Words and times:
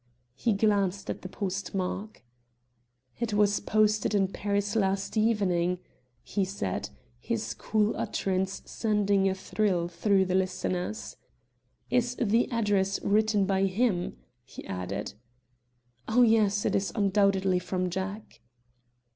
He 0.33 0.53
glanced 0.53 1.11
at 1.11 1.21
the 1.21 1.29
postmark. 1.29 2.23
"It 3.19 3.35
was 3.35 3.59
posted 3.59 4.15
in 4.15 4.29
Paris 4.29 4.75
last 4.75 5.15
evening," 5.15 5.77
he 6.23 6.43
said, 6.43 6.89
his 7.19 7.53
cool 7.53 7.95
utterance 7.95 8.63
sending 8.65 9.29
a 9.29 9.35
thrill 9.35 9.87
through 9.87 10.25
the 10.25 10.33
listeners. 10.33 11.17
"Is 11.91 12.15
the 12.15 12.49
address 12.49 12.99
written 13.03 13.45
by 13.45 13.65
him?" 13.65 14.17
he 14.43 14.65
added. 14.65 15.13
"Oh, 16.07 16.23
yes. 16.23 16.65
It 16.65 16.73
is 16.73 16.91
undoubtedly 16.95 17.59
from 17.59 17.91
Jack." 17.91 18.41